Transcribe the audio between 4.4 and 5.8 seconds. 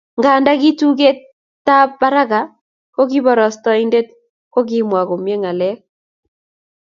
kokimwa komie ngalek